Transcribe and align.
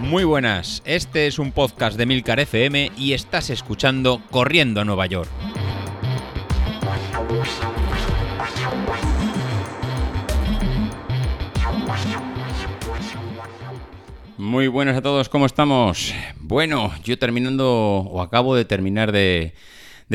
Muy 0.00 0.24
buenas, 0.24 0.82
este 0.86 1.26
es 1.26 1.38
un 1.38 1.52
podcast 1.52 1.98
de 1.98 2.06
Milcar 2.06 2.40
FM 2.40 2.92
y 2.96 3.12
estás 3.12 3.50
escuchando 3.50 4.22
Corriendo 4.30 4.80
a 4.80 4.84
Nueva 4.84 5.06
York. 5.06 5.28
Muy 14.38 14.68
buenas 14.68 14.96
a 14.96 15.02
todos, 15.02 15.28
¿cómo 15.28 15.44
estamos? 15.44 16.14
Bueno, 16.40 16.92
yo 17.04 17.18
terminando 17.18 17.70
o 17.70 18.22
acabo 18.22 18.56
de 18.56 18.64
terminar 18.64 19.12
de, 19.12 19.52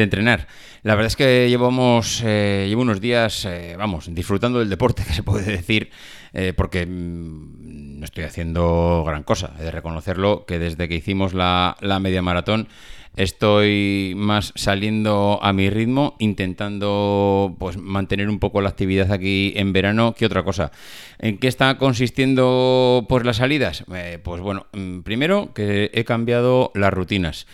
entrenar. 0.01 0.47
La 0.81 0.95
verdad 0.95 1.07
es 1.07 1.15
que 1.15 1.47
llevamos, 1.49 2.21
eh, 2.25 2.65
llevo 2.67 2.81
unos 2.81 2.99
días, 2.99 3.45
eh, 3.45 3.75
vamos, 3.77 4.13
disfrutando 4.13 4.59
del 4.59 4.69
deporte, 4.69 5.03
que 5.07 5.13
se 5.13 5.23
puede 5.23 5.51
decir, 5.51 5.91
eh, 6.33 6.53
porque 6.55 6.85
mm, 6.85 7.99
no 7.99 8.05
estoy 8.05 8.23
haciendo 8.23 9.03
gran 9.05 9.23
cosa. 9.23 9.53
He 9.59 9.63
de 9.63 9.71
reconocerlo 9.71 10.45
que 10.45 10.59
desde 10.59 10.87
que 10.87 10.95
hicimos 10.95 11.33
la, 11.33 11.77
la 11.81 11.99
media 11.99 12.21
maratón 12.21 12.67
estoy 13.15 14.13
más 14.15 14.51
saliendo 14.55 15.39
a 15.41 15.53
mi 15.53 15.69
ritmo, 15.69 16.15
intentando 16.17 17.55
pues 17.59 17.77
mantener 17.77 18.27
un 18.27 18.39
poco 18.39 18.61
la 18.61 18.69
actividad 18.69 19.11
aquí 19.11 19.53
en 19.55 19.71
verano 19.71 20.15
que 20.15 20.25
otra 20.25 20.43
cosa. 20.43 20.71
¿En 21.19 21.37
qué 21.37 21.47
está 21.47 21.77
consistiendo 21.77 23.05
pues 23.07 23.23
las 23.23 23.37
salidas? 23.37 23.83
Pues 24.23 24.41
bueno, 24.41 24.65
mm, 24.73 25.01
primero 25.01 25.53
que 25.53 25.91
he 25.93 26.03
cambiado 26.03 26.71
las 26.73 26.93
rutinas. 26.93 27.45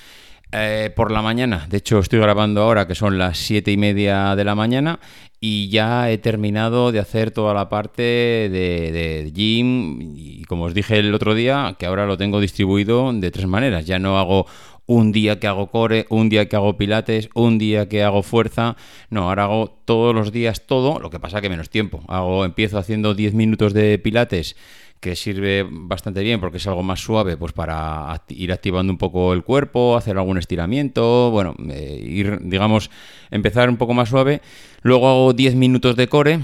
Eh, 0.51 0.91
por 0.95 1.11
la 1.11 1.21
mañana, 1.21 1.67
de 1.69 1.77
hecho 1.77 1.99
estoy 1.99 2.19
grabando 2.19 2.63
ahora 2.63 2.87
que 2.87 2.95
son 2.95 3.19
las 3.19 3.37
siete 3.37 3.71
y 3.71 3.77
media 3.77 4.35
de 4.35 4.43
la 4.43 4.55
mañana 4.55 4.99
y 5.39 5.69
ya 5.69 6.09
he 6.09 6.17
terminado 6.17 6.91
de 6.91 6.97
hacer 6.97 7.29
toda 7.29 7.53
la 7.53 7.69
parte 7.69 8.01
de, 8.01 8.49
de, 8.49 9.31
gym 9.31 9.99
y 10.01 10.43
como 10.45 10.63
os 10.65 10.73
dije 10.73 10.97
el 10.97 11.13
otro 11.13 11.35
día, 11.35 11.75
que 11.77 11.85
ahora 11.85 12.07
lo 12.07 12.17
tengo 12.17 12.39
distribuido 12.39 13.13
de 13.13 13.29
tres 13.29 13.45
maneras. 13.45 13.85
Ya 13.85 13.99
no 13.99 14.17
hago 14.17 14.47
un 14.87 15.11
día 15.11 15.39
que 15.39 15.45
hago 15.45 15.67
core, 15.67 16.07
un 16.09 16.29
día 16.29 16.49
que 16.49 16.55
hago 16.55 16.75
pilates, 16.75 17.29
un 17.35 17.59
día 17.59 17.87
que 17.87 18.03
hago 18.03 18.23
fuerza. 18.23 18.75
No, 19.11 19.29
ahora 19.29 19.43
hago 19.43 19.69
todos 19.85 20.15
los 20.15 20.31
días 20.31 20.65
todo, 20.65 20.99
lo 20.99 21.11
que 21.11 21.19
pasa 21.19 21.41
que 21.41 21.49
menos 21.49 21.69
tiempo. 21.69 22.03
Hago, 22.07 22.43
empiezo 22.43 22.79
haciendo 22.79 23.13
10 23.13 23.35
minutos 23.35 23.73
de 23.75 23.99
pilates 23.99 24.55
que 24.99 25.15
sirve 25.15 25.65
bastante 25.69 26.21
bien 26.21 26.39
porque 26.39 26.57
es 26.57 26.67
algo 26.67 26.83
más 26.83 26.99
suave 26.99 27.37
pues 27.37 27.53
para 27.53 28.21
ir 28.29 28.51
activando 28.51 28.91
un 28.91 28.97
poco 28.97 29.33
el 29.33 29.43
cuerpo, 29.43 29.95
hacer 29.95 30.17
algún 30.17 30.37
estiramiento, 30.37 31.31
bueno, 31.31 31.55
eh, 31.69 32.01
ir, 32.03 32.39
digamos, 32.41 32.89
empezar 33.31 33.69
un 33.69 33.77
poco 33.77 33.93
más 33.93 34.09
suave. 34.09 34.41
Luego 34.81 35.09
hago 35.09 35.33
10 35.33 35.55
minutos 35.55 35.95
de 35.95 36.07
core, 36.07 36.39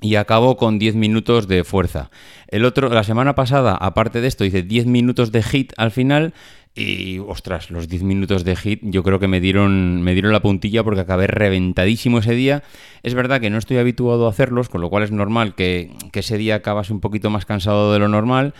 y 0.00 0.14
acabo 0.14 0.56
con 0.56 0.78
10 0.78 0.94
minutos 0.94 1.48
de 1.48 1.64
fuerza. 1.64 2.10
El 2.46 2.64
otro, 2.64 2.88
la 2.88 3.02
semana 3.02 3.34
pasada, 3.34 3.74
aparte 3.74 4.20
de 4.20 4.28
esto, 4.28 4.44
hice 4.44 4.62
10 4.62 4.86
minutos 4.86 5.32
de 5.32 5.42
hit 5.42 5.72
al 5.76 5.90
final 5.90 6.34
y 6.74 7.18
ostras, 7.18 7.70
los 7.70 7.88
10 7.88 8.02
minutos 8.04 8.44
de 8.44 8.54
hit 8.54 8.80
yo 8.82 9.02
creo 9.02 9.18
que 9.18 9.28
me 9.28 9.40
dieron, 9.40 10.02
me 10.02 10.12
dieron 10.12 10.32
la 10.32 10.40
puntilla 10.40 10.84
porque 10.84 11.00
acabé 11.00 11.26
reventadísimo 11.26 12.18
ese 12.18 12.34
día. 12.34 12.62
Es 13.02 13.14
verdad 13.14 13.40
que 13.40 13.50
no 13.50 13.58
estoy 13.58 13.78
habituado 13.78 14.26
a 14.26 14.30
hacerlos, 14.30 14.68
con 14.68 14.80
lo 14.80 14.90
cual 14.90 15.02
es 15.02 15.10
normal 15.10 15.54
que, 15.54 15.90
ese 16.12 16.38
día 16.38 16.56
acabas 16.56 16.90
un 16.90 17.00
poquito 17.00 17.30
más 17.30 17.46
cansado 17.46 17.92
de 17.92 17.98
lo 17.98 18.08
normal. 18.08 18.54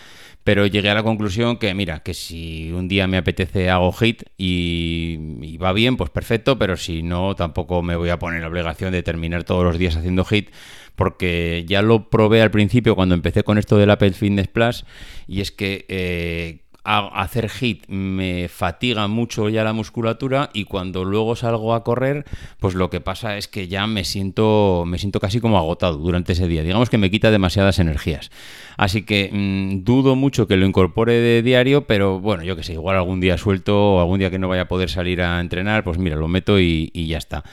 Pero 0.45 0.67
llegué 0.67 0.89
a 0.89 0.95
la 0.95 1.03
conclusión 1.03 1.59
que, 1.59 1.75
mira, 1.75 2.01
que 2.03 2.15
si 2.15 2.73
un 2.73 2.89
día 2.89 3.07
me 3.07 3.19
apetece 3.19 3.69
hago 3.69 3.93
hit 3.93 4.23
y, 4.39 5.19
y, 5.43 5.59
va 5.59 5.73
bien, 5.73 5.97
pues 5.97 6.09
perfecto, 6.09 6.59
pero 6.59 6.77
si 6.77 7.03
no, 7.03 7.35
tampoco 7.35 7.83
me 7.83 7.97
voy 7.97 8.09
a 8.09 8.19
poner 8.19 8.41
la 8.41 8.49
obligación 8.49 8.93
de 8.93 9.03
terminar 9.03 9.45
todos 9.45 9.65
los 9.65 9.77
días 9.77 9.97
haciendo 9.97 10.25
hit, 10.25 10.51
porque 10.97 11.65
ya 11.67 11.83
lo 11.83 12.09
probé 12.09 12.41
al 12.41 12.51
principio 12.51 12.95
cuando 12.95 13.15
empecé 13.15 13.43
con 13.43 13.59
esto 13.59 13.77
del 13.77 13.91
Apple 13.91 14.13
Fitness 14.13 14.49
Plus, 14.49 14.87
y 15.27 15.43
es 15.43 15.53
que 15.53 15.85
eh, 15.89 16.68
hacer 16.97 17.51
hit 17.51 17.87
me 17.89 18.49
fatiga 18.49 19.07
mucho 19.09 19.49
ya 19.49 19.63
la 19.65 19.73
musculatura 19.73 20.51
y 20.55 20.65
cuando 20.65 21.05
luego 21.05 21.37
salgo 21.37 21.75
a 21.75 21.85
correr, 21.85 22.25
pues 22.59 22.75
lo 22.75 22.89
que 22.89 23.01
pasa 23.01 23.37
es 23.37 23.47
que 23.47 23.69
ya 23.69 23.87
me 23.87 24.05
siento, 24.05 24.85
me 24.87 24.99
siento 24.99 25.21
casi 25.21 25.41
como 25.41 25.59
agotado 25.59 25.99
durante 25.99 26.33
ese 26.33 26.49
día. 26.49 26.63
Digamos 26.63 26.91
que 26.91 26.99
me 26.99 27.11
quita 27.11 27.31
demasiadas 27.31 27.79
energías. 27.79 28.31
Así 28.77 29.03
que 29.03 29.31
mm, 29.33 29.85
dudo 29.85 30.17
mucho 30.17 30.47
que 30.47 30.57
lo 30.57 30.67
incorpore 30.67 31.15
de 31.15 31.43
diario, 31.43 31.87
pero 31.87 32.21
bueno, 32.21 32.43
yo 32.43 32.57
que 32.57 32.63
sé, 32.63 32.73
igual 32.73 32.97
algún 32.97 33.21
día 33.21 33.37
suelto 33.37 33.95
o 33.95 34.01
algún 34.01 34.19
día 34.19 34.31
que 34.31 34.39
no 34.39 34.49
vaya 34.49 34.63
a 34.63 34.69
poder 34.69 34.89
salir 34.89 35.21
a 35.21 35.41
entrenar, 35.41 35.85
pues 35.85 35.99
mira, 35.99 36.17
lo 36.17 36.29
meto 36.29 36.59
y 36.59 36.91
ya 37.07 37.19
está. 37.19 37.45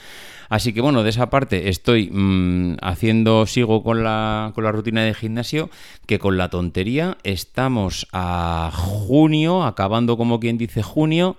Así 0.48 0.72
que 0.72 0.80
bueno, 0.80 1.02
de 1.02 1.10
esa 1.10 1.30
parte 1.30 1.68
estoy 1.68 2.10
mm, 2.10 2.76
haciendo, 2.82 3.46
sigo 3.46 3.82
con 3.82 4.04
la, 4.04 4.52
con 4.54 4.64
la 4.64 4.72
rutina 4.72 5.02
de 5.02 5.14
gimnasio, 5.14 5.70
que 6.06 6.18
con 6.18 6.36
la 6.36 6.50
tontería 6.50 7.18
estamos 7.22 8.06
a 8.12 8.70
junio, 8.72 9.64
acabando 9.64 10.16
como 10.16 10.40
quien 10.40 10.58
dice 10.58 10.82
junio. 10.82 11.36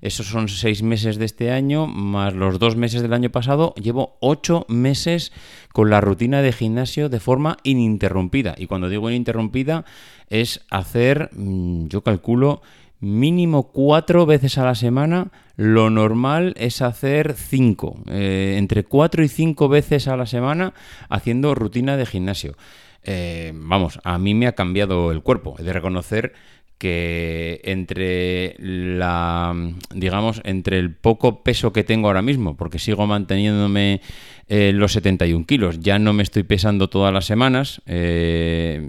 Esos 0.00 0.26
son 0.26 0.48
seis 0.48 0.82
meses 0.82 1.18
de 1.18 1.24
este 1.24 1.50
año, 1.50 1.88
más 1.88 2.32
los 2.32 2.60
dos 2.60 2.76
meses 2.76 3.02
del 3.02 3.12
año 3.12 3.30
pasado. 3.30 3.74
Llevo 3.74 4.16
ocho 4.20 4.64
meses 4.68 5.32
con 5.72 5.90
la 5.90 6.00
rutina 6.00 6.40
de 6.40 6.52
gimnasio 6.52 7.08
de 7.08 7.18
forma 7.18 7.56
ininterrumpida. 7.64 8.54
Y 8.56 8.66
cuando 8.66 8.88
digo 8.88 9.10
ininterrumpida, 9.10 9.84
es 10.28 10.64
hacer, 10.70 11.30
mm, 11.32 11.88
yo 11.88 12.02
calculo, 12.02 12.62
mínimo 13.00 13.70
cuatro 13.72 14.26
veces 14.26 14.58
a 14.58 14.64
la 14.64 14.74
semana. 14.74 15.30
Lo 15.56 15.90
normal 15.90 16.54
es 16.56 16.82
hacer 16.82 17.34
cinco, 17.34 17.98
eh, 18.08 18.56
entre 18.58 18.84
cuatro 18.84 19.24
y 19.24 19.28
cinco 19.28 19.68
veces 19.68 20.08
a 20.08 20.16
la 20.16 20.26
semana 20.26 20.74
haciendo 21.08 21.54
rutina 21.54 21.96
de 21.96 22.06
gimnasio. 22.06 22.56
Eh, 23.02 23.52
vamos, 23.54 24.00
a 24.04 24.18
mí 24.18 24.34
me 24.34 24.46
ha 24.46 24.54
cambiado 24.54 25.12
el 25.12 25.22
cuerpo. 25.22 25.56
He 25.58 25.62
de 25.62 25.72
reconocer 25.72 26.34
que 26.78 27.60
entre 27.64 28.54
la, 28.58 29.54
digamos, 29.92 30.40
entre 30.44 30.78
el 30.78 30.94
poco 30.94 31.42
peso 31.42 31.72
que 31.72 31.82
tengo 31.82 32.06
ahora 32.06 32.22
mismo, 32.22 32.56
porque 32.56 32.78
sigo 32.78 33.06
manteniéndome 33.06 34.00
eh, 34.46 34.72
los 34.72 34.92
71 34.92 35.44
kilos, 35.44 35.80
ya 35.80 35.98
no 35.98 36.12
me 36.12 36.22
estoy 36.22 36.44
pesando 36.44 36.88
todas 36.88 37.12
las 37.12 37.26
semanas. 37.26 37.82
Eh, 37.86 38.80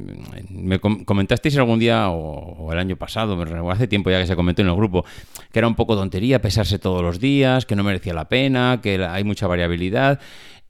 me 0.50 0.80
comentasteis 0.80 1.58
algún 1.58 1.80
día, 1.80 2.10
o, 2.10 2.72
el 2.72 2.78
año 2.78 2.96
pasado, 2.96 3.42
hace 3.72 3.88
tiempo 3.88 4.12
ya 4.12 4.22
que 4.22 4.28
se 4.28 4.36
comentó 4.36 4.62
en 4.62 4.70
el 4.70 4.76
grupo, 4.76 5.04
que 5.52 5.60
era 5.60 5.68
un 5.68 5.76
poco 5.76 5.96
tontería 5.96 6.42
pesarse 6.42 6.78
todos 6.78 7.02
los 7.02 7.20
días, 7.20 7.66
que 7.66 7.76
no 7.76 7.84
merecía 7.84 8.14
la 8.14 8.30
pena, 8.30 8.80
que 8.84 9.04
hay 9.04 9.24
mucha 9.24 9.48
variabilidad. 9.48 10.20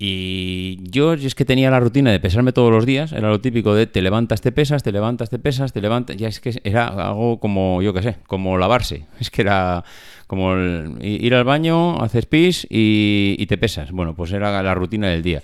Y 0.01 0.79
yo 0.89 1.11
es 1.11 1.35
que 1.35 1.43
tenía 1.43 1.69
la 1.69 1.81
rutina 1.81 2.09
de 2.09 2.21
pesarme 2.21 2.53
todos 2.53 2.71
los 2.71 2.85
días, 2.85 3.11
era 3.11 3.27
lo 3.27 3.41
típico 3.41 3.75
de 3.75 3.85
te 3.85 4.01
levantas, 4.01 4.39
te 4.39 4.53
pesas, 4.53 4.81
te 4.81 4.93
levantas, 4.93 5.29
te 5.29 5.39
pesas, 5.39 5.73
te 5.73 5.81
levantas, 5.81 6.15
ya 6.15 6.29
es 6.29 6.39
que 6.39 6.61
era 6.63 6.87
algo 6.87 7.41
como, 7.41 7.81
yo 7.81 7.93
qué 7.93 8.01
sé, 8.01 8.15
como 8.25 8.57
lavarse, 8.57 9.05
es 9.19 9.29
que 9.29 9.41
era 9.41 9.83
como 10.29 10.55
ir 11.01 11.33
al 11.33 11.43
baño, 11.43 11.99
haces 12.03 12.27
pis 12.27 12.67
y, 12.69 13.35
y 13.39 13.47
te 13.47 13.57
pesas. 13.57 13.91
Bueno, 13.91 14.13
pues 14.13 14.31
era 14.31 14.61
la 14.61 14.75
rutina 14.75 15.07
del 15.07 15.23
día. 15.23 15.41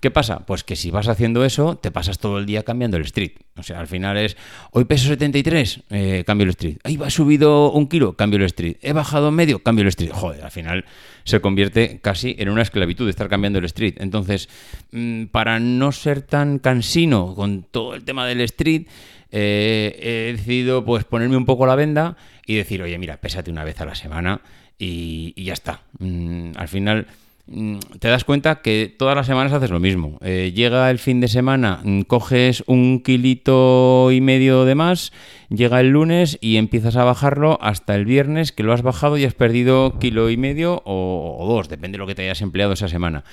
¿Qué 0.00 0.10
pasa? 0.10 0.40
Pues 0.40 0.64
que 0.64 0.74
si 0.74 0.90
vas 0.90 1.06
haciendo 1.06 1.44
eso, 1.44 1.76
te 1.76 1.92
pasas 1.92 2.18
todo 2.18 2.38
el 2.38 2.44
día 2.44 2.64
cambiando 2.64 2.96
el 2.96 3.04
street. 3.04 3.34
O 3.56 3.62
sea, 3.62 3.78
al 3.78 3.86
final 3.86 4.16
es, 4.16 4.36
hoy 4.72 4.86
peso 4.86 5.06
73, 5.06 5.84
eh, 5.88 6.24
cambio 6.26 6.44
el 6.44 6.50
street. 6.50 6.78
Ahí 6.82 6.96
va 6.96 7.08
subido 7.10 7.70
un 7.70 7.88
kilo, 7.88 8.14
cambio 8.14 8.38
el 8.38 8.44
street. 8.46 8.76
He 8.82 8.92
bajado 8.92 9.30
medio, 9.30 9.60
cambio 9.60 9.82
el 9.82 9.88
street. 9.88 10.10
Joder, 10.12 10.42
al 10.42 10.50
final 10.50 10.84
se 11.22 11.40
convierte 11.40 12.00
casi 12.02 12.34
en 12.38 12.48
una 12.48 12.62
esclavitud 12.62 13.08
estar 13.08 13.28
cambiando 13.28 13.60
el 13.60 13.64
street. 13.66 13.94
Entonces, 13.98 14.50
mm, 14.90 15.26
para 15.26 15.60
no 15.60 15.90
ser 15.92 16.22
tan 16.22 16.58
cansino 16.58 17.34
con 17.34 17.62
todo 17.62 17.94
el 17.94 18.04
tema 18.04 18.26
del 18.26 18.40
street, 18.42 18.88
eh, 19.30 19.98
he 20.28 20.32
decidido 20.32 20.84
pues 20.84 21.04
ponerme 21.04 21.36
un 21.36 21.46
poco 21.46 21.64
la 21.66 21.76
venda 21.76 22.16
y 22.46 22.56
decir, 22.56 22.82
oye, 22.82 22.98
mira, 22.98 23.16
pésate 23.18 23.50
una 23.50 23.64
vez 23.64 23.80
a 23.80 23.84
la 23.84 23.94
semana 23.94 24.40
y, 24.78 25.34
ya 25.42 25.52
está. 25.52 25.82
Mm, 25.98 26.52
al 26.56 26.68
final 26.68 27.06
Mm, 27.46 27.76
te 27.98 28.08
das 28.08 28.24
cuenta 28.24 28.62
que 28.62 28.94
todas 28.98 29.14
las 29.14 29.26
semanas 29.26 29.52
haces 29.52 29.70
lo 29.70 29.78
mismo. 29.78 30.18
Eh, 30.22 30.52
llega 30.54 30.90
el 30.90 30.98
fin 30.98 31.20
de 31.20 31.28
semana, 31.28 31.80
mm, 31.84 32.02
coges 32.02 32.64
un 32.66 33.02
kilito 33.02 34.10
y 34.12 34.22
medio 34.22 34.64
de 34.64 34.74
más, 34.74 35.12
llega 35.50 35.80
el 35.80 35.90
lunes 35.90 36.38
y 36.40 36.56
empiezas 36.56 36.96
a 36.96 37.04
bajarlo 37.04 37.58
hasta 37.60 37.96
el 37.96 38.06
viernes 38.06 38.52
que 38.52 38.62
lo 38.62 38.72
has 38.72 38.80
bajado 38.80 39.18
y 39.18 39.26
has 39.26 39.34
perdido 39.34 39.98
kilo 39.98 40.30
y 40.30 40.38
medio 40.38 40.82
o, 40.86 41.36
o 41.38 41.46
dos, 41.46 41.68
depende 41.68 41.96
de 41.96 41.98
lo 41.98 42.06
que 42.06 42.14
te 42.14 42.22
hayas 42.22 42.40
empleado 42.40 42.72
esa 42.72 42.88
semana 42.88 43.24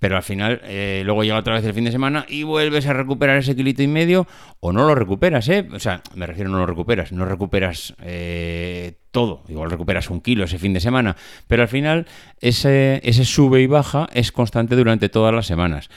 pero 0.00 0.16
al 0.16 0.22
final 0.22 0.60
eh, 0.64 1.02
luego 1.04 1.22
llega 1.22 1.38
otra 1.38 1.54
vez 1.54 1.64
el 1.64 1.74
fin 1.74 1.84
de 1.84 1.92
semana 1.92 2.24
y 2.28 2.42
vuelves 2.42 2.86
a 2.86 2.92
recuperar 2.92 3.38
ese 3.38 3.56
kilito 3.56 3.82
y 3.82 3.88
medio 3.88 4.26
o 4.60 4.72
no 4.72 4.86
lo 4.86 4.94
recuperas, 4.94 5.48
¿eh? 5.48 5.68
O 5.72 5.78
sea, 5.78 6.02
me 6.14 6.26
refiero 6.26 6.50
no 6.50 6.58
lo 6.58 6.66
recuperas, 6.66 7.12
no 7.12 7.24
recuperas 7.24 7.94
eh, 8.02 8.94
todo, 9.10 9.42
igual 9.48 9.70
recuperas 9.70 10.10
un 10.10 10.20
kilo 10.20 10.44
ese 10.44 10.58
fin 10.58 10.72
de 10.72 10.80
semana, 10.80 11.16
pero 11.46 11.62
al 11.62 11.68
final 11.68 12.06
ese, 12.40 13.00
ese 13.04 13.24
sube 13.24 13.60
y 13.60 13.66
baja 13.66 14.08
es 14.12 14.32
constante 14.32 14.76
durante 14.76 15.08
todas 15.08 15.34
las 15.34 15.46
semanas. 15.46 15.88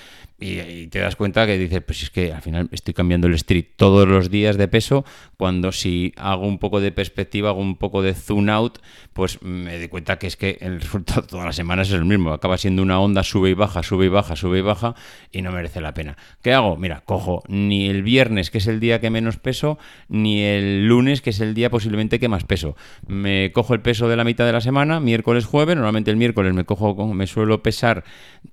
Y, 0.41 0.87
te 0.87 0.99
das 0.99 1.15
cuenta 1.15 1.45
que 1.45 1.57
dices, 1.57 1.81
pues 1.83 2.01
es 2.01 2.09
que 2.09 2.33
al 2.33 2.41
final 2.41 2.67
estoy 2.71 2.95
cambiando 2.95 3.27
el 3.27 3.35
street 3.35 3.67
todos 3.75 4.07
los 4.07 4.31
días 4.31 4.57
de 4.57 4.67
peso, 4.67 5.05
cuando 5.37 5.71
si 5.71 6.13
hago 6.17 6.47
un 6.47 6.57
poco 6.57 6.81
de 6.81 6.91
perspectiva, 6.91 7.49
hago 7.49 7.61
un 7.61 7.75
poco 7.75 8.01
de 8.01 8.15
zoom 8.15 8.49
out, 8.49 8.79
pues 9.13 9.41
me 9.43 9.77
doy 9.77 9.87
cuenta 9.87 10.17
que 10.17 10.25
es 10.25 10.37
que 10.37 10.57
el 10.61 10.81
resultado 10.81 11.21
todas 11.21 11.45
las 11.45 11.55
semanas 11.55 11.89
es 11.89 11.93
el 11.93 12.05
mismo. 12.05 12.33
Acaba 12.33 12.57
siendo 12.57 12.81
una 12.81 12.99
onda 12.99 13.21
sube 13.23 13.51
y 13.51 13.53
baja, 13.53 13.83
sube 13.83 14.07
y 14.07 14.09
baja, 14.09 14.35
sube 14.35 14.59
y 14.59 14.61
baja, 14.61 14.95
y 15.31 15.43
no 15.43 15.51
merece 15.51 15.79
la 15.79 15.93
pena. 15.93 16.17
¿Qué 16.41 16.53
hago? 16.53 16.75
Mira, 16.75 17.01
cojo 17.05 17.43
ni 17.47 17.87
el 17.87 18.01
viernes, 18.01 18.49
que 18.49 18.57
es 18.57 18.65
el 18.65 18.79
día 18.79 18.99
que 18.99 19.11
menos 19.11 19.37
peso, 19.37 19.77
ni 20.09 20.41
el 20.41 20.87
lunes, 20.87 21.21
que 21.21 21.29
es 21.29 21.39
el 21.39 21.53
día 21.53 21.69
posiblemente 21.69 22.19
que 22.19 22.29
más 22.29 22.45
peso. 22.45 22.75
Me 23.05 23.51
cojo 23.51 23.75
el 23.75 23.81
peso 23.81 24.09
de 24.09 24.15
la 24.15 24.23
mitad 24.23 24.45
de 24.47 24.53
la 24.53 24.61
semana, 24.61 24.99
miércoles, 24.99 25.45
jueves, 25.45 25.75
normalmente 25.75 26.09
el 26.09 26.17
miércoles 26.17 26.55
me 26.55 26.65
cojo, 26.65 27.13
me 27.13 27.27
suelo 27.27 27.61
pesar 27.61 28.03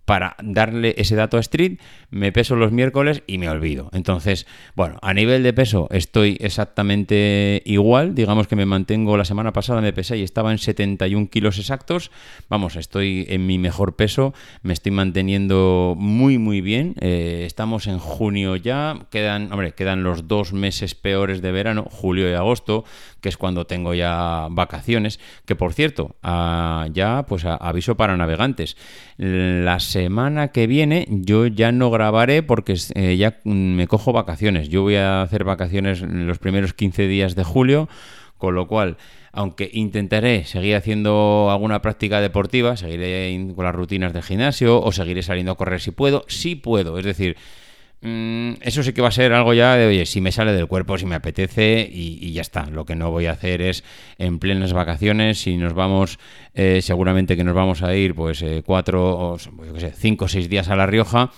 para 0.08 0.36
darle 0.42 0.94
ese 0.96 1.16
dato 1.16 1.36
a 1.36 1.40
Street, 1.40 1.78
me 2.10 2.32
peso 2.32 2.56
los 2.56 2.72
miércoles 2.72 3.22
y 3.26 3.36
me 3.36 3.50
olvido. 3.50 3.90
Entonces, 3.92 4.46
bueno, 4.74 4.96
a 5.02 5.12
nivel 5.12 5.42
de 5.42 5.52
peso 5.52 5.86
estoy 5.90 6.38
exactamente 6.40 7.60
igual, 7.66 8.14
digamos 8.14 8.48
que 8.48 8.56
me 8.56 8.64
mantengo, 8.64 9.18
la 9.18 9.26
semana 9.26 9.52
pasada 9.52 9.82
me 9.82 9.92
pesé 9.92 10.16
y 10.16 10.22
estaba 10.22 10.50
en 10.50 10.56
71 10.56 11.28
kilos 11.28 11.58
exactos, 11.58 12.10
vamos, 12.48 12.76
estoy 12.76 13.26
en 13.28 13.46
mi 13.46 13.58
mejor 13.58 13.96
peso, 13.96 14.32
me 14.62 14.72
estoy 14.72 14.92
manteniendo 14.92 15.94
muy 15.98 16.38
muy 16.38 16.62
bien, 16.62 16.94
eh, 17.02 17.42
estamos 17.44 17.86
en 17.86 17.98
junio 17.98 18.56
ya, 18.56 18.96
quedan, 19.10 19.52
hombre, 19.52 19.72
quedan 19.72 20.04
los 20.04 20.26
dos 20.26 20.54
meses 20.54 20.94
peores 20.94 21.42
de 21.42 21.52
verano, 21.52 21.84
julio 21.90 22.30
y 22.30 22.32
agosto, 22.32 22.86
que 23.20 23.28
es 23.28 23.36
cuando 23.36 23.66
tengo 23.66 23.92
ya 23.92 24.46
vacaciones, 24.50 25.20
que 25.44 25.54
por 25.54 25.74
cierto, 25.74 26.16
ah, 26.22 26.86
ya 26.94 27.26
pues 27.28 27.44
aviso 27.44 27.98
para 27.98 28.16
navegantes, 28.16 28.78
la 29.18 29.80
semana 29.98 30.48
que 30.48 30.68
viene 30.68 31.06
yo 31.10 31.48
ya 31.48 31.72
no 31.72 31.90
grabaré 31.90 32.44
porque 32.44 32.76
eh, 32.94 33.16
ya 33.16 33.40
me 33.42 33.88
cojo 33.88 34.12
vacaciones, 34.12 34.68
yo 34.68 34.82
voy 34.82 34.94
a 34.94 35.22
hacer 35.22 35.42
vacaciones 35.42 36.02
los 36.02 36.38
primeros 36.38 36.72
15 36.72 37.08
días 37.08 37.34
de 37.34 37.42
julio, 37.42 37.88
con 38.36 38.54
lo 38.54 38.68
cual 38.68 38.96
aunque 39.32 39.68
intentaré 39.72 40.44
seguir 40.44 40.76
haciendo 40.76 41.48
alguna 41.50 41.82
práctica 41.82 42.20
deportiva, 42.20 42.76
seguiré 42.76 43.52
con 43.56 43.64
las 43.64 43.74
rutinas 43.74 44.12
del 44.12 44.22
gimnasio 44.22 44.80
o 44.80 44.92
seguiré 44.92 45.22
saliendo 45.22 45.50
a 45.50 45.56
correr 45.56 45.80
si 45.80 45.90
puedo, 45.90 46.24
sí 46.28 46.54
puedo, 46.54 46.96
es 46.98 47.04
decir, 47.04 47.36
mm, 47.36 47.67
eso 48.00 48.82
sí 48.84 48.92
que 48.92 49.02
va 49.02 49.08
a 49.08 49.12
ser 49.12 49.32
algo 49.32 49.54
ya 49.54 49.74
de, 49.76 49.86
oye, 49.86 50.06
si 50.06 50.20
me 50.20 50.30
sale 50.30 50.52
del 50.52 50.66
cuerpo, 50.66 50.98
si 50.98 51.06
me 51.06 51.16
apetece 51.16 51.88
y, 51.90 52.32
ya 52.32 52.42
está. 52.42 52.66
Lo 52.66 52.84
que 52.84 52.94
no 52.94 53.10
voy 53.10 53.26
a 53.26 53.32
hacer 53.32 53.60
es 53.60 53.82
en 54.18 54.38
plenas 54.38 54.72
vacaciones, 54.72 55.40
si 55.40 55.56
nos 55.56 55.74
vamos, 55.74 56.18
eh, 56.54 56.80
seguramente 56.82 57.36
que 57.36 57.44
nos 57.44 57.54
vamos 57.54 57.82
a 57.82 57.94
ir 57.96 58.14
pues 58.14 58.42
eh, 58.42 58.62
cuatro, 58.64 59.32
o, 59.32 59.38
yo 59.38 59.74
qué 59.74 59.80
sé, 59.80 59.92
cinco 59.96 60.26
o 60.26 60.28
seis 60.28 60.48
días 60.48 60.68
a 60.68 60.76
La 60.76 60.86
Rioja, 60.86 61.32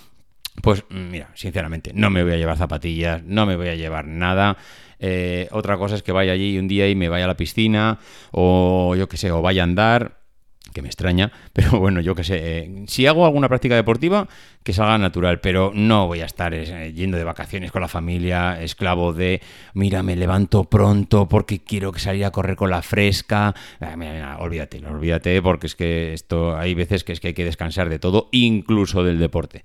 pues 0.61 0.83
mira, 0.89 1.31
sinceramente, 1.33 1.91
no 1.95 2.09
me 2.09 2.23
voy 2.23 2.33
a 2.33 2.37
llevar 2.37 2.57
zapatillas, 2.57 3.23
no 3.23 3.45
me 3.45 3.55
voy 3.55 3.69
a 3.69 3.75
llevar 3.75 4.05
nada. 4.05 4.57
Eh, 4.99 5.47
otra 5.51 5.77
cosa 5.77 5.95
es 5.95 6.03
que 6.03 6.11
vaya 6.11 6.33
allí 6.33 6.59
un 6.59 6.67
día 6.67 6.87
y 6.87 6.93
me 6.93 7.09
vaya 7.09 7.25
a 7.25 7.27
la 7.27 7.37
piscina, 7.37 7.97
o 8.31 8.95
yo 8.95 9.09
qué 9.09 9.17
sé, 9.17 9.31
o 9.31 9.41
vaya 9.41 9.63
a 9.63 9.65
andar, 9.65 10.20
que 10.73 10.81
me 10.81 10.87
extraña, 10.87 11.31
pero 11.53 11.79
bueno, 11.79 12.01
yo 12.01 12.15
qué 12.15 12.23
sé, 12.23 12.39
eh, 12.41 12.83
si 12.87 13.05
hago 13.05 13.25
alguna 13.25 13.47
práctica 13.47 13.75
deportiva, 13.75 14.27
que 14.63 14.73
salga 14.73 14.97
natural, 14.97 15.39
pero 15.39 15.71
no 15.73 16.07
voy 16.07 16.21
a 16.21 16.25
estar 16.25 16.53
eh, 16.53 16.93
yendo 16.93 17.17
de 17.17 17.23
vacaciones 17.23 17.71
con 17.71 17.81
la 17.81 17.87
familia, 17.87 18.61
esclavo 18.61 19.11
de, 19.11 19.41
mira, 19.73 20.03
me 20.03 20.15
levanto 20.15 20.65
pronto 20.65 21.27
porque 21.27 21.59
quiero 21.59 21.91
que 21.91 21.99
salir 21.99 22.25
a 22.25 22.31
correr 22.31 22.55
con 22.55 22.69
la 22.69 22.81
fresca, 22.81 23.55
ah, 23.79 24.37
olvídate, 24.39 24.85
olvídate, 24.85 25.41
porque 25.41 25.67
es 25.67 25.75
que 25.75 26.13
esto, 26.13 26.55
hay 26.55 26.75
veces 26.75 27.03
que 27.03 27.13
es 27.13 27.19
que 27.19 27.29
hay 27.29 27.33
que 27.33 27.45
descansar 27.45 27.89
de 27.89 27.99
todo, 27.99 28.29
incluso 28.31 29.03
del 29.03 29.17
deporte. 29.17 29.63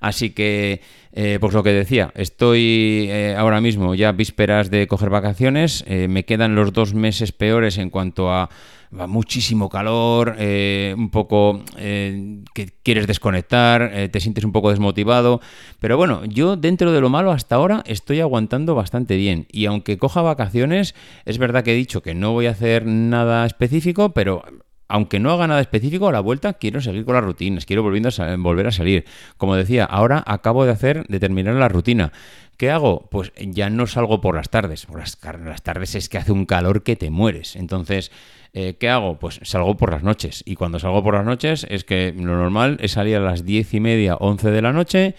Así 0.00 0.30
que, 0.30 0.80
eh, 1.12 1.38
pues 1.40 1.52
lo 1.52 1.62
que 1.62 1.72
decía, 1.72 2.12
estoy 2.14 3.10
ahora 3.36 3.60
mismo 3.60 3.94
ya 3.94 4.12
vísperas 4.12 4.70
de 4.70 4.86
coger 4.86 5.10
vacaciones, 5.10 5.84
me 5.88 6.24
quedan 6.24 6.54
los 6.54 6.72
dos 6.72 6.94
meses 6.94 7.32
peores 7.32 7.78
en 7.78 7.90
cuanto 7.90 8.32
a 8.32 8.48
muchísimo 8.90 9.68
calor, 9.68 10.36
eh, 10.50 10.94
un 10.96 11.10
poco 11.10 11.62
eh, 11.76 12.42
que 12.54 12.70
quieres 12.82 13.06
desconectar, 13.06 13.90
eh, 13.92 14.08
te 14.08 14.18
sientes 14.18 14.44
un 14.44 14.52
poco 14.52 14.70
desmotivado. 14.70 15.42
Pero 15.78 15.98
bueno, 15.98 16.24
yo 16.24 16.56
dentro 16.56 16.90
de 16.90 17.02
lo 17.02 17.10
malo 17.10 17.32
hasta 17.32 17.56
ahora 17.56 17.82
estoy 17.86 18.20
aguantando 18.20 18.74
bastante 18.74 19.16
bien. 19.16 19.46
Y 19.52 19.66
aunque 19.66 19.98
coja 19.98 20.22
vacaciones, 20.22 20.94
es 21.26 21.36
verdad 21.36 21.64
que 21.64 21.72
he 21.72 21.76
dicho 21.76 22.00
que 22.00 22.14
no 22.14 22.32
voy 22.32 22.46
a 22.46 22.52
hacer 22.52 22.86
nada 22.86 23.44
específico, 23.44 24.14
pero 24.14 24.42
aunque 24.88 25.20
no 25.20 25.30
haga 25.30 25.46
nada 25.46 25.60
específico, 25.60 26.08
a 26.08 26.12
la 26.12 26.20
vuelta 26.20 26.54
quiero 26.54 26.80
seguir 26.80 27.04
con 27.04 27.14
las 27.14 27.24
rutinas, 27.24 27.66
quiero 27.66 27.82
volviendo 27.82 28.08
a 28.08 28.36
volver 28.36 28.66
a 28.66 28.72
salir. 28.72 29.04
Como 29.36 29.54
decía, 29.54 29.84
ahora 29.84 30.24
acabo 30.26 30.64
de 30.64 30.72
hacer, 30.72 31.06
de 31.06 31.20
terminar 31.20 31.54
la 31.54 31.68
rutina. 31.68 32.12
¿Qué 32.56 32.70
hago? 32.70 33.06
Pues 33.10 33.32
ya 33.36 33.70
no 33.70 33.86
salgo 33.86 34.20
por 34.20 34.34
las 34.34 34.50
tardes. 34.50 34.86
Por 34.86 34.98
las, 34.98 35.16
tardes 35.62 35.94
es 35.94 36.08
que 36.08 36.18
hace 36.18 36.32
un 36.32 36.44
calor 36.44 36.82
que 36.82 36.96
te 36.96 37.10
mueres. 37.10 37.54
Entonces, 37.54 38.10
eh, 38.54 38.76
¿Qué 38.80 38.88
hago? 38.88 39.18
Pues 39.18 39.38
salgo 39.42 39.76
por 39.76 39.92
las 39.92 40.02
noches. 40.02 40.42
Y 40.46 40.56
cuando 40.56 40.78
salgo 40.78 41.04
por 41.04 41.14
las 41.14 41.24
noches 41.24 41.66
es 41.68 41.84
que 41.84 42.12
lo 42.16 42.36
normal 42.36 42.78
es 42.80 42.92
salir 42.92 43.16
a 43.16 43.20
las 43.20 43.44
diez 43.44 43.74
y 43.74 43.80
media, 43.80 44.16
once 44.16 44.50
de 44.50 44.62
la 44.62 44.72
noche 44.72 45.14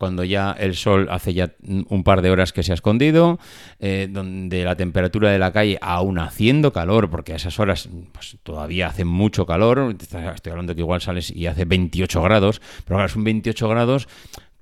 cuando 0.00 0.24
ya 0.24 0.56
el 0.58 0.76
sol 0.76 1.08
hace 1.10 1.34
ya 1.34 1.52
un 1.62 2.04
par 2.04 2.22
de 2.22 2.30
horas 2.30 2.54
que 2.54 2.62
se 2.62 2.72
ha 2.72 2.74
escondido, 2.74 3.38
eh, 3.80 4.08
donde 4.10 4.64
la 4.64 4.74
temperatura 4.74 5.30
de 5.30 5.38
la 5.38 5.52
calle 5.52 5.78
aún 5.82 6.18
haciendo 6.18 6.72
calor, 6.72 7.10
porque 7.10 7.34
a 7.34 7.36
esas 7.36 7.60
horas 7.60 7.90
pues, 8.12 8.38
todavía 8.42 8.86
hace 8.86 9.04
mucho 9.04 9.44
calor, 9.44 9.94
estoy 10.00 10.52
hablando 10.52 10.74
que 10.74 10.80
igual 10.80 11.02
sales 11.02 11.30
y 11.30 11.48
hace 11.48 11.66
28 11.66 12.22
grados, 12.22 12.62
pero 12.86 12.96
ahora 12.96 13.08
son 13.08 13.24
28 13.24 13.68
grados 13.68 14.08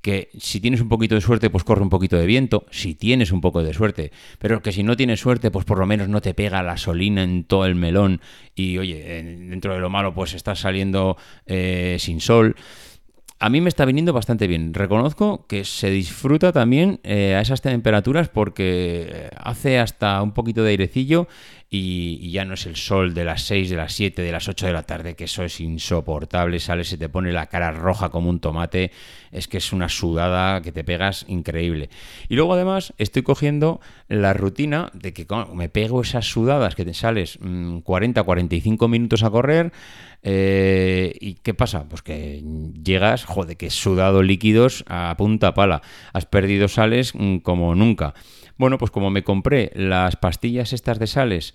que 0.03 0.29
si 0.37 0.61
tienes 0.61 0.81
un 0.81 0.89
poquito 0.89 1.15
de 1.15 1.21
suerte, 1.21 1.51
pues 1.51 1.63
corre 1.63 1.83
un 1.83 1.91
poquito 1.91 2.17
de 2.17 2.27
viento, 2.27 2.67
si 2.73 2.97
tienes 2.97 3.31
un 3.31 3.41
poco 3.41 3.63
de 3.63 3.73
suerte, 3.75 4.11
pero 4.41 4.61
que 4.61 4.73
si 4.73 4.83
no 4.83 4.97
tienes 4.97 5.21
suerte, 5.21 5.53
pues 5.53 5.65
por 5.65 5.79
lo 5.79 5.87
menos 5.87 6.09
no 6.09 6.21
te 6.21 6.35
pega 6.35 6.65
la 6.65 6.77
solina 6.79 7.23
en 7.23 7.45
todo 7.45 7.65
el 7.65 7.77
melón 7.77 8.21
y 8.57 8.77
oye, 8.79 9.23
dentro 9.23 9.73
de 9.75 9.79
lo 9.79 9.89
malo, 9.89 10.15
pues 10.15 10.35
estás 10.35 10.59
saliendo 10.59 11.17
eh, 11.47 11.97
sin 12.01 12.21
sol. 12.21 12.57
A 13.41 13.51
mí 13.51 13.61
me 13.61 13.69
está 13.69 13.85
viniendo 13.85 14.13
bastante 14.13 14.49
bien. 14.49 14.75
Reconozco 14.75 15.47
que 15.47 15.65
se 15.65 15.91
disfruta 15.91 16.53
también 16.53 16.99
eh, 17.05 17.37
a 17.37 17.41
esas 17.41 17.61
temperaturas 17.61 18.29
porque 18.29 19.31
hace 19.37 19.79
hasta 19.79 20.21
un 20.23 20.33
poquito 20.33 20.65
de 20.65 20.71
airecillo 20.71 21.29
y, 21.71 22.31
ya 22.31 22.45
no 22.45 22.55
es 22.55 22.67
el 22.67 22.77
sol 22.77 23.15
de 23.15 23.25
las 23.25 23.43
6, 23.43 23.69
de 23.71 23.77
las 23.77 23.93
7, 23.93 24.23
de 24.23 24.33
las 24.33 24.49
8 24.49 24.67
de 24.67 24.73
la 24.73 24.83
tarde, 24.85 25.15
que 25.15 25.25
eso 25.25 25.45
es 25.45 25.61
insoportable, 25.61 26.61
sales, 26.61 26.89
se 26.89 26.97
te 26.97 27.09
pone 27.09 27.33
la 27.33 27.47
cara 27.47 27.73
roja 27.73 28.09
como 28.09 28.31
un 28.31 28.41
tomate, 28.41 28.91
es 29.33 29.49
que 29.49 29.59
es 29.59 29.73
una 29.73 29.89
sudada 29.89 30.63
que 30.63 30.73
te 30.73 30.85
pegas 30.85 31.27
increíble. 31.29 31.91
Y 32.29 32.37
luego 32.37 32.55
además 32.55 32.95
estoy 32.97 33.23
cogiendo 33.23 33.81
la 34.09 34.33
rutina 34.33 34.91
de 34.95 35.13
que 35.13 35.27
me 35.53 35.69
pego 35.69 36.01
esas 36.01 36.27
sudadas 36.27 36.75
que 36.75 36.85
te 36.85 36.95
sales 36.95 37.39
40, 37.85 38.23
mm, 38.23 38.25
45 38.25 38.89
minutos 38.89 39.23
a 39.23 39.31
correr, 39.31 39.73
eh, 40.23 41.15
¿Y 41.21 41.35
qué 41.35 41.55
pasa? 41.55 41.89
Pues 41.89 42.03
que 42.03 42.43
llegas, 42.83 43.25
joder, 43.25 43.57
que 43.57 43.71
sudado 43.71 44.23
líquidos 44.23 44.85
a 44.89 45.15
punta 45.17 45.55
pala. 45.55 45.83
Has 46.13 46.27
perdido 46.27 46.69
sales 46.69 47.15
mm, 47.15 47.39
como 47.39 47.75
nunca. 47.75 48.15
Bueno, 48.57 48.77
pues 48.77 48.91
como 48.91 49.11
me 49.11 49.23
compré 49.23 49.71
las 49.75 50.17
pastillas 50.17 50.73
estas 50.73 50.99
de 50.99 51.07
sales, 51.07 51.55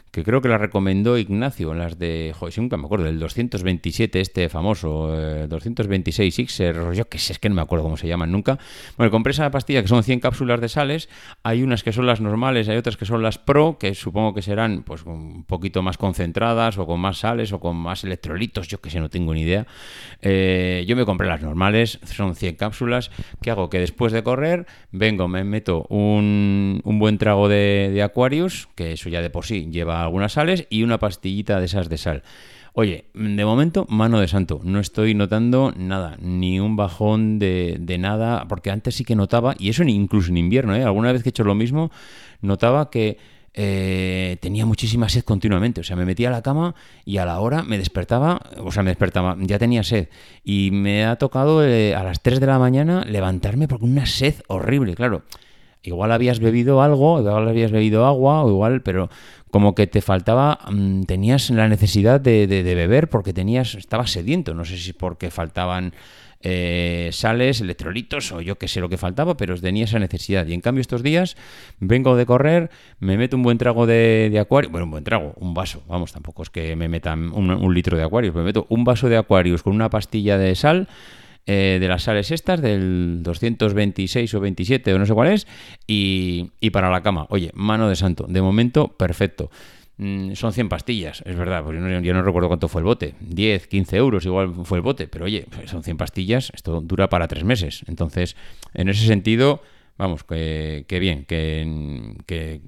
que 0.11 0.23
creo 0.23 0.41
que 0.41 0.49
las 0.49 0.59
recomendó 0.59 1.17
Ignacio, 1.17 1.73
las 1.73 1.97
de, 1.97 2.33
joder, 2.37 2.57
nunca 2.59 2.77
me 2.77 2.85
acuerdo, 2.85 3.05
del 3.05 3.19
227 3.19 4.19
este 4.19 4.49
famoso, 4.49 5.07
226 5.47 6.39
eh, 6.39 6.45
Xer, 6.47 6.93
yo 6.93 7.07
que 7.07 7.17
sé, 7.17 7.33
es 7.33 7.39
que 7.39 7.49
no 7.49 7.55
me 7.55 7.61
acuerdo 7.61 7.83
cómo 7.83 7.97
se 7.97 8.07
llaman 8.07 8.31
nunca. 8.31 8.59
Bueno, 8.97 9.11
compré 9.11 9.31
esa 9.31 9.49
pastilla 9.51 9.81
que 9.81 9.87
son 9.87 10.03
100 10.03 10.19
cápsulas 10.19 10.59
de 10.59 10.69
sales, 10.69 11.09
hay 11.43 11.63
unas 11.63 11.83
que 11.83 11.93
son 11.93 12.05
las 12.05 12.21
normales, 12.21 12.67
hay 12.69 12.77
otras 12.77 12.97
que 12.97 13.05
son 13.05 13.21
las 13.21 13.37
Pro, 13.37 13.77
que 13.79 13.95
supongo 13.95 14.33
que 14.33 14.41
serán 14.41 14.83
pues 14.83 15.03
un 15.05 15.43
poquito 15.45 15.81
más 15.81 15.97
concentradas 15.97 16.77
o 16.77 16.85
con 16.85 16.99
más 16.99 17.19
sales 17.19 17.53
o 17.53 17.59
con 17.59 17.77
más 17.77 18.03
electrolitos, 18.03 18.67
yo 18.67 18.81
que 18.81 18.89
sé, 18.89 18.99
no 18.99 19.09
tengo 19.09 19.33
ni 19.33 19.41
idea. 19.41 19.65
Eh, 20.21 20.83
yo 20.87 20.95
me 20.95 21.05
compré 21.05 21.27
las 21.27 21.41
normales, 21.41 21.99
son 22.03 22.35
100 22.35 22.55
cápsulas, 22.55 23.11
¿qué 23.41 23.51
hago? 23.51 23.69
Que 23.69 23.79
después 23.79 24.11
de 24.13 24.23
correr, 24.23 24.65
vengo, 24.91 25.27
me 25.27 25.43
meto 25.43 25.85
un 25.89 26.11
un, 26.21 26.99
buen 26.99 27.17
trago 27.17 27.47
de, 27.47 28.01
Aquarius, 28.03 28.67
que 28.75 28.93
eso 28.93 29.09
ya 29.09 29.21
de 29.21 29.29
por 29.29 29.45
sí 29.45 29.69
lleva 29.71 30.00
algunas 30.03 30.33
sales, 30.33 30.67
y 30.69 30.83
una 30.83 30.99
pastillita 30.99 31.59
de 31.59 31.65
esas 31.65 31.89
de 31.89 31.97
sal. 31.97 32.23
Oye, 32.73 33.05
de 33.13 33.43
momento, 33.43 33.85
mano 33.89 34.19
de 34.21 34.29
santo, 34.29 34.61
no 34.63 34.79
estoy 34.79 35.13
notando 35.13 35.73
nada, 35.75 36.17
ni 36.21 36.59
un 36.59 36.77
bajón 36.77 37.37
de, 37.37 37.75
de 37.79 37.97
nada, 37.97 38.45
porque 38.47 38.71
antes 38.71 38.95
sí 38.95 39.03
que 39.03 39.15
notaba, 39.15 39.55
y 39.59 39.69
eso 39.69 39.83
incluso 39.83 40.29
en 40.29 40.37
invierno, 40.37 40.73
¿eh? 40.75 40.83
alguna 40.83 41.11
vez 41.11 41.21
que 41.21 41.29
he 41.29 41.31
hecho 41.31 41.43
lo 41.43 41.53
mismo, 41.53 41.91
notaba 42.41 42.89
que 42.89 43.17
eh, 43.53 44.37
tenía 44.39 44.65
muchísima 44.65 45.09
sed 45.09 45.23
continuamente. 45.23 45.81
O 45.81 45.83
sea, 45.83 45.95
me 45.95 46.05
metía 46.05 46.29
a 46.29 46.31
la 46.31 46.41
cama 46.41 46.75
y 47.03 47.17
a 47.17 47.25
la 47.25 47.39
hora 47.39 47.63
me 47.63 47.77
despertaba, 47.77 48.41
o 48.59 48.71
sea, 48.71 48.83
me 48.83 48.91
despertaba, 48.91 49.35
ya 49.39 49.59
tenía 49.59 49.83
sed. 49.83 50.07
Y 50.43 50.69
me 50.71 51.05
ha 51.05 51.17
tocado 51.17 51.65
eh, 51.65 51.95
a 51.95 52.03
las 52.03 52.21
3 52.21 52.39
de 52.39 52.47
la 52.47 52.59
mañana 52.59 53.03
levantarme 53.05 53.67
porque 53.67 53.85
una 53.85 54.05
sed 54.05 54.35
horrible, 54.47 54.95
claro 54.95 55.23
igual 55.83 56.11
habías 56.11 56.39
bebido 56.39 56.81
algo, 56.81 57.19
igual 57.19 57.47
habías 57.47 57.71
bebido 57.71 58.05
agua, 58.05 58.43
o 58.43 58.49
igual, 58.49 58.81
pero 58.81 59.09
como 59.49 59.75
que 59.75 59.87
te 59.87 60.01
faltaba, 60.01 60.59
mm, 60.71 61.03
tenías 61.03 61.49
la 61.49 61.67
necesidad 61.67 62.21
de, 62.21 62.47
beber 62.47 63.09
porque 63.09 63.33
tenías, 63.33 63.75
estabas 63.75 64.11
sediento, 64.11 64.53
no 64.53 64.65
sé 64.65 64.77
si 64.77 64.93
porque 64.93 65.29
faltaban 65.29 65.93
eh, 66.43 67.09
sales, 67.11 67.61
electrolitos 67.61 68.31
o 68.31 68.41
yo 68.41 68.57
qué 68.57 68.67
sé 68.67 68.79
lo 68.79 68.89
que 68.89 68.97
faltaba, 68.97 69.37
pero 69.37 69.59
tenía 69.59 69.83
esa 69.83 69.99
necesidad. 69.99 70.47
Y 70.47 70.53
en 70.53 70.61
cambio 70.61 70.81
estos 70.81 71.03
días 71.03 71.35
vengo 71.79 72.15
de 72.15 72.25
correr, 72.25 72.71
me 72.99 73.17
meto 73.17 73.37
un 73.37 73.43
buen 73.43 73.57
trago 73.57 73.85
de, 73.85 74.35
acuario, 74.39 74.71
bueno, 74.71 74.85
un 74.85 74.91
buen 74.91 75.03
trago, 75.03 75.33
un 75.37 75.53
vaso, 75.53 75.83
vamos, 75.87 76.13
tampoco 76.13 76.43
es 76.43 76.49
que 76.49 76.75
me 76.75 76.87
metan 76.87 77.31
un, 77.31 77.73
litro 77.73 77.97
de 77.97 78.03
acuarios, 78.03 78.33
me 78.33 78.43
meto 78.43 78.65
un 78.69 78.83
vaso 78.83 79.09
de 79.09 79.17
acuarios 79.17 79.61
con 79.63 79.73
una 79.73 79.89
pastilla 79.89 80.37
de 80.37 80.55
sal 80.55 80.87
eh, 81.45 81.77
de 81.79 81.87
las 81.87 82.03
sales 82.03 82.31
estas, 82.31 82.61
del 82.61 83.23
226 83.23 84.33
o 84.33 84.39
27 84.39 84.93
o 84.93 84.99
no 84.99 85.05
sé 85.05 85.13
cuál 85.13 85.29
es, 85.29 85.47
y, 85.87 86.51
y 86.59 86.69
para 86.69 86.89
la 86.89 87.01
cama. 87.01 87.25
Oye, 87.29 87.51
mano 87.53 87.89
de 87.89 87.95
santo, 87.95 88.25
de 88.27 88.41
momento 88.41 88.89
perfecto. 88.89 89.49
Mm, 89.97 90.33
son 90.33 90.51
100 90.51 90.67
pastillas, 90.67 91.21
es 91.27 91.35
verdad, 91.35 91.63
porque 91.63 91.79
yo 91.79 92.13
no, 92.15 92.23
recuerdo 92.23 92.47
cuánto 92.47 92.67
fue 92.67 92.81
el 92.81 92.85
bote, 92.85 93.13
10, 93.19 93.67
15 93.67 93.97
euros 93.97 94.25
igual 94.25 94.51
fue 94.63 94.79
el 94.79 94.81
bote, 94.81 95.07
pero 95.07 95.25
oye, 95.25 95.45
pues 95.53 95.69
son 95.69 95.83
100 95.83 95.97
pastillas, 95.97 96.51
esto 96.55 96.81
dura 96.81 97.07
para 97.07 97.27
tres 97.27 97.43
meses. 97.43 97.83
Entonces, 97.87 98.35
en 98.73 98.89
ese 98.89 99.05
sentido, 99.05 99.61
vamos, 99.97 100.23
que, 100.23 100.85
bien, 100.99 101.25
que, 101.25 102.59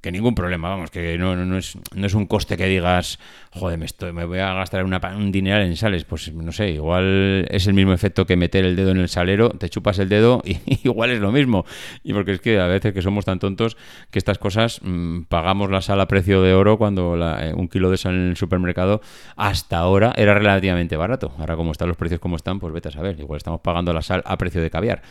que, 0.00 0.12
ningún 0.12 0.34
problema, 0.34 0.68
vamos, 0.68 0.90
que 0.90 1.16
no, 1.16 1.36
no, 1.36 1.56
es, 1.56 1.78
no 1.94 2.06
es 2.06 2.14
un 2.14 2.26
coste 2.26 2.56
que 2.56 2.66
digas, 2.66 3.18
joder, 3.50 3.78
me, 3.78 3.86
estoy, 3.86 4.12
me 4.12 4.24
voy 4.24 4.40
a 4.40 4.52
gastar 4.52 4.84
una, 4.84 5.00
un 5.16 5.32
dineral 5.32 5.62
en 5.62 5.76
sales, 5.76 6.04
pues 6.04 6.32
no 6.32 6.52
sé, 6.52 6.70
igual 6.70 7.46
es 7.50 7.66
el 7.66 7.74
mismo 7.74 7.92
efecto 7.92 8.26
que 8.26 8.36
meter 8.36 8.64
el 8.64 8.76
dedo 8.76 8.90
en 8.90 8.98
el 8.98 9.08
salero, 9.08 9.50
te 9.50 9.68
chupas 9.68 9.98
el 9.98 10.08
dedo 10.08 10.42
y 10.44 10.58
igual 10.84 11.10
es 11.10 11.20
lo 11.20 11.32
mismo. 11.32 11.64
Y 12.02 12.12
porque 12.12 12.32
es 12.32 12.40
que 12.40 12.60
a 12.60 12.66
veces 12.66 12.92
que 12.92 13.02
somos 13.02 13.24
tan 13.24 13.38
tontos 13.38 13.76
que 14.10 14.18
estas 14.18 14.38
cosas 14.38 14.80
mm, 14.82 15.22
pagamos 15.22 15.70
la 15.70 15.80
sal 15.80 16.00
a 16.00 16.08
precio 16.08 16.42
de 16.42 16.54
oro 16.54 16.78
cuando 16.78 17.16
eh, 17.38 17.54
un 17.54 17.68
kilo 17.68 17.90
de 17.90 17.96
sal 17.96 18.14
en 18.14 18.28
el 18.30 18.36
supermercado 18.36 19.00
hasta 19.36 19.78
ahora 19.78 20.12
era 20.16 20.34
relativamente 20.34 20.96
barato. 20.96 21.32
Ahora 21.38 21.56
como 21.56 21.72
están 21.72 21.88
los 21.88 21.96
precios 21.96 22.20
como 22.20 22.36
están, 22.36 22.60
pues 22.60 22.72
vete 22.72 22.88
a 22.88 22.92
saber, 22.92 23.18
igual 23.18 23.38
estamos 23.38 23.60
pagando 23.60 23.92
la 23.92 24.02
sal 24.02 24.22
a 24.26 24.36
precio 24.36 24.60
de 24.60 24.70
caviar. 24.70 25.02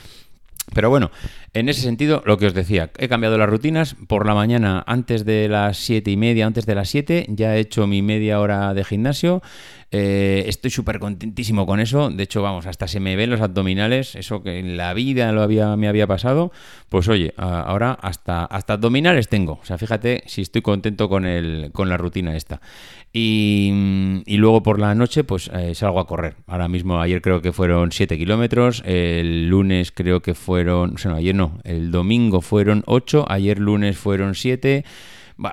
Pero 0.74 0.90
bueno, 0.90 1.12
en 1.54 1.68
ese 1.68 1.82
sentido, 1.82 2.24
lo 2.26 2.38
que 2.38 2.48
os 2.48 2.54
decía, 2.54 2.92
he 2.98 3.10
cambiado 3.10 3.38
las 3.38 3.50
rutinas. 3.50 3.96
Por 4.08 4.26
la 4.26 4.34
mañana, 4.34 4.84
antes 4.88 5.26
de 5.26 5.50
las 5.50 5.78
siete 5.78 6.12
y 6.12 6.18
media, 6.18 6.46
antes 6.46 6.66
de 6.66 6.76
las 6.76 6.90
7, 6.90 7.26
ya 7.30 7.56
he 7.56 7.60
hecho 7.60 7.88
mi 7.88 8.02
media 8.02 8.40
hora 8.40 8.74
de 8.74 8.84
gimnasio. 8.86 9.42
Eh, 9.94 10.46
estoy 10.48 10.72
súper 10.72 11.00
contentísimo 11.00 11.66
con 11.66 11.82
eso. 11.82 12.10
De 12.10 12.24
hecho, 12.24 12.42
vamos, 12.42 12.66
hasta 12.66 12.88
se 12.88 13.02
me 13.02 13.18
ven 13.18 13.30
los 13.30 13.42
abdominales. 13.42 14.16
Eso 14.16 14.42
que 14.42 14.60
en 14.60 14.78
la 14.78 14.94
vida 14.94 15.34
lo 15.34 15.42
había, 15.42 15.76
me 15.76 15.90
había 15.90 16.08
pasado. 16.08 16.54
Pues 16.88 17.10
oye, 17.10 17.34
ahora 17.36 17.92
hasta, 18.02 18.46
hasta 18.46 18.74
abdominales 18.74 19.28
tengo. 19.28 19.60
O 19.62 19.66
sea, 19.66 19.78
fíjate 19.78 20.24
si 20.28 20.42
estoy 20.42 20.62
contento 20.62 21.10
con, 21.10 21.26
el, 21.26 21.72
con 21.74 21.90
la 21.90 21.98
rutina 21.98 22.38
esta. 22.38 22.62
Y, 23.14 24.24
luego 24.38 24.64
por 24.64 24.80
la 24.80 24.96
noche, 24.96 25.26
pues 25.26 25.50
eh, 25.54 25.76
salgo 25.76 26.00
a 26.00 26.08
correr. 26.08 26.36
Ahora 26.48 26.70
mismo, 26.70 27.02
ayer 27.02 27.22
creo 27.22 27.42
que 27.42 27.52
fueron 27.52 27.92
7 27.92 28.18
kilómetros. 28.18 28.82
El 28.86 29.50
lunes 29.50 29.92
creo 29.92 30.22
que 30.22 30.34
fueron. 30.52 30.96
O 31.06 31.16
ayer 31.16 31.34
no. 31.34 31.60
El 31.64 31.92
domingo 31.92 32.42
fueron 32.42 32.84
8. 32.86 33.26
Ayer 33.30 33.58
lunes 33.58 33.98
fueron 33.98 34.36
7. 34.36 34.84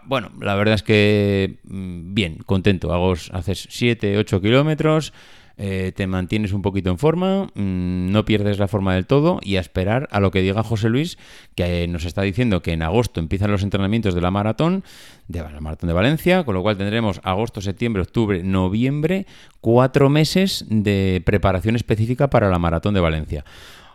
Bueno, 0.07 0.33
la 0.41 0.57
verdad 0.57 0.75
es 0.75 0.83
que 0.83 1.61
mm, 1.63 2.15
bien, 2.15 2.39
contento. 2.45 2.93
Hago, 2.93 3.13
haces 3.13 3.69
7, 3.71 4.19
8 4.19 4.41
kilómetros, 4.41 5.13
eh, 5.57 5.93
te 5.95 6.07
mantienes 6.07 6.53
un 6.53 6.63
poquito 6.63 6.91
en 6.91 6.99
forma, 6.99 7.45
mm, 7.55 8.11
no 8.11 8.25
pierdes 8.25 8.59
la 8.59 8.69
forma 8.69 8.95
del 8.95 9.07
todo 9.07 9.41
y 9.43 9.57
a 9.57 9.61
esperar 9.61 10.09
a 10.11 10.21
lo 10.21 10.31
que 10.31 10.43
diga 10.43 10.63
José 10.63 10.89
Luis, 10.89 11.17
que 11.55 11.87
nos 11.89 12.05
está 12.05 12.23
diciendo 12.23 12.61
que 12.61 12.73
en 12.73 12.83
agosto 12.83 13.19
empiezan 13.19 13.51
los 13.51 13.63
entrenamientos 13.63 14.15
de 14.15 14.21
la 14.21 14.31
maratón, 14.31 14.85
de 15.27 15.41
la 15.41 15.61
maratón 15.61 15.89
de 15.89 15.95
Valencia, 15.95 16.45
con 16.45 16.55
lo 16.55 16.63
cual 16.63 16.77
tendremos 16.77 17.21
agosto, 17.23 17.61
septiembre, 17.61 18.03
octubre, 18.03 18.43
noviembre, 18.43 19.27
cuatro 19.61 20.11
meses 20.11 20.67
de 20.69 21.23
preparación 21.25 21.77
específica 21.77 22.29
para 22.29 22.51
la 22.51 22.59
maratón 22.59 22.95
de 22.95 23.01
Valencia. 23.01 23.45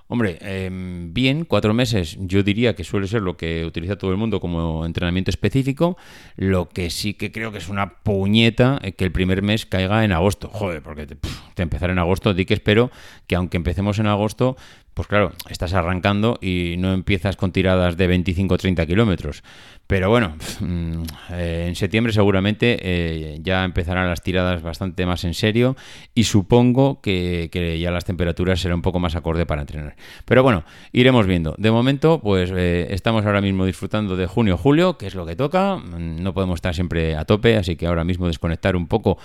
Hombre, 0.08 0.38
em, 0.42 1.14
bien, 1.14 1.46
cuatro 1.46 1.74
meses 1.74 2.18
yo 2.20 2.44
diría 2.44 2.76
que 2.76 2.84
suele 2.84 3.08
ser 3.08 3.22
lo 3.22 3.38
que 3.38 3.66
utiliza 3.66 3.98
todo 3.98 4.12
el 4.12 4.18
mundo 4.18 4.40
como 4.40 4.86
entrenamiento 4.86 5.32
específico. 5.32 5.98
Lo 6.36 6.70
que 6.70 6.90
sí 6.90 7.14
que 7.14 7.32
creo 7.32 7.52
que 7.52 7.58
es 7.58 7.70
una 7.70 7.96
puñeta 8.04 8.80
eh, 8.84 8.92
que 8.94 9.06
el 9.06 9.12
primer 9.12 9.42
mes 9.42 9.66
caiga 9.66 10.04
en 10.04 10.12
agosto. 10.12 10.50
Joder, 10.50 10.82
porque 10.84 11.08
te, 11.08 11.64
empezar 11.64 11.90
en 11.90 12.00
agosto, 12.00 12.34
di 12.34 12.46
que 12.46 12.54
espero 12.54 12.92
que 13.28 13.36
aunque 13.36 13.58
empecemos 13.58 13.98
en 14.00 14.08
agosto, 14.08 14.58
pues 14.94 15.08
claro, 15.08 15.32
estás 15.50 15.74
arrancando 15.74 16.38
y 16.42 16.76
no 16.78 16.94
empiezas 16.94 17.36
con 17.36 17.52
tiradas 17.52 17.98
de 17.98 18.08
25 18.08 18.54
o 18.54 18.58
30 18.58 18.86
kilómetros. 18.86 19.44
Pero 19.88 20.10
bueno, 20.10 20.36
mm, 20.60 21.04
eh, 21.32 21.66
en 21.68 21.76
septiembre 21.76 22.14
seguramente 22.14 22.78
eh, 22.82 23.40
ya 23.42 23.66
empezarán 23.66 24.08
las 24.08 24.22
tiradas 24.22 24.62
bastante 24.62 25.06
más 25.06 25.24
en 25.24 25.34
serio 25.34 25.76
y 26.14 26.24
supongo 26.26 27.02
que, 27.02 27.50
ya 27.80 27.92
las 27.92 28.06
temperaturas 28.06 28.60
serán 28.60 28.78
un 28.78 28.82
poco 28.82 29.00
más 29.00 29.16
acorde 29.16 29.46
para 29.46 29.62
entrenar. 29.62 29.96
Pero 30.26 30.44
bueno, 30.44 30.64
iremos 30.92 31.26
viendo. 31.28 31.56
De 31.58 31.72
momento, 31.72 32.20
pues 32.22 32.52
eh, 32.56 32.88
estamos 32.92 33.26
ahora 33.26 33.42
mismo 33.42 33.66
disfrutando 33.66 34.16
de 34.16 34.28
junio-julio, 34.28 34.98
que 34.98 35.08
es 35.08 35.16
lo 35.16 35.26
que 35.26 35.36
toca. 35.36 35.76
Mm, 35.76 36.22
no 36.22 36.34
podemos 36.34 36.58
estar 36.58 36.74
siempre 36.74 37.16
a 37.16 37.26
tope, 37.26 37.58
así 37.58 37.76
que 37.76 37.88
ahora 37.88 38.04
mismo 38.04 38.28
desconectar 38.28 38.76
un 38.76 38.88
poco 38.88 39.18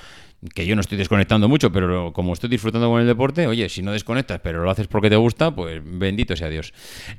que 0.54 0.66
yo 0.66 0.74
no 0.76 0.80
estoy 0.80 0.98
desconectando 0.98 1.48
mucho, 1.48 1.72
pero 1.72 2.12
como 2.12 2.32
estoy 2.32 2.48
disfrutando 2.48 2.88
con 2.88 3.00
el 3.00 3.06
deporte, 3.06 3.46
oye, 3.46 3.68
si 3.68 3.82
no 3.82 3.92
desconectas, 3.92 4.40
pero 4.40 4.62
lo 4.62 4.70
haces 4.70 4.86
porque 4.86 5.10
te 5.10 5.16
gusta, 5.16 5.54
pues 5.54 5.80
bendito 5.84 6.36
sea 6.36 6.48
Dios. 6.48 6.72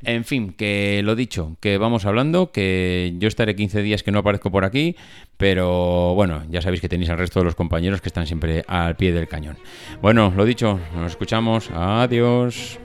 En 0.04 0.24
fin, 0.24 0.54
que 0.54 1.02
lo 1.04 1.16
dicho, 1.16 1.58
que 1.60 1.78
vamos 1.78 2.06
hablando, 2.06 2.52
que 2.52 3.14
yo 3.18 3.28
estaré 3.28 3.56
15 3.56 3.82
días 3.82 4.04
que 4.04 4.12
no 4.12 4.20
aparezco 4.20 4.52
por 4.52 4.64
aquí, 4.64 4.96
pero 5.38 6.14
bueno, 6.16 6.44
ya 6.50 6.62
sabéis 6.62 6.82
que 6.82 6.90
tenéis 6.90 7.10
al 7.10 7.18
resto 7.18 7.40
de 7.40 7.46
los 7.46 7.56
compañeros 7.56 8.02
que 8.02 8.10
están 8.10 8.26
siempre 8.26 8.64
al 8.68 8.96
pie 8.96 9.12
del 9.12 9.28
cañón. 9.28 9.58
Bueno, 10.02 10.34
lo 10.36 10.46
dicho, 10.46 10.80
nos 10.96 11.12
escuchamos, 11.12 11.70
adiós. 11.72 12.80